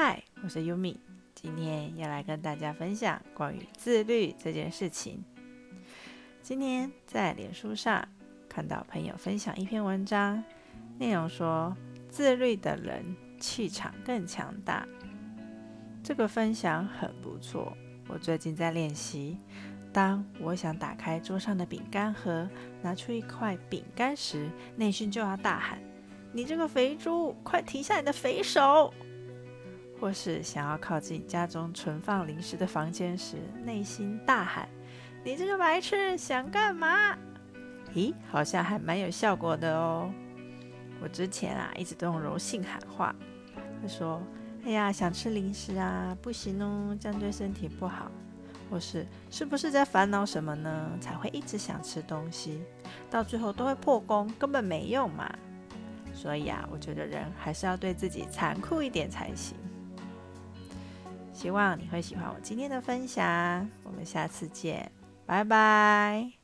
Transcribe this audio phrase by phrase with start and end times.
[0.00, 0.96] 嗨，我是 Yumi，
[1.34, 5.24] 今天要来跟大家分享关于自律这件事情。
[6.40, 8.06] 今天在脸书上
[8.48, 10.40] 看到朋友分享一篇文章，
[11.00, 11.76] 内容说
[12.08, 14.86] 自律的人气场更强大。
[16.04, 17.76] 这个分享很不错，
[18.06, 19.36] 我最近在练习。
[19.92, 22.48] 当我想打开桌上的饼干盒，
[22.82, 25.80] 拿出一块饼干时，内心就要大喊
[26.32, 28.94] ：“你这个肥猪，快停下你的肥手！”
[30.00, 34.68] 或是想要靠近家中存放零食的房间时，内心大喊
[35.24, 37.16] ：“你这个白痴，想干嘛？”
[37.94, 40.10] 咦，好像还蛮有效果的哦。
[41.00, 43.14] 我之前啊，一直都用柔性喊话，
[43.80, 44.22] 他说
[44.64, 48.10] ：“哎呀，想吃零食啊，不行哦，这样对身体不好。”
[48.70, 50.90] 或是是不是在烦恼什么呢？
[51.00, 52.62] 才会一直想吃东西，
[53.08, 55.26] 到最后都会破功，根本没用嘛。
[56.12, 59.56] 所以啊，我觉得人还是要对自己残酷一点才行。
[61.38, 64.90] 希望你会喜欢我今天的分享，我们下次见，
[65.24, 66.37] 拜拜。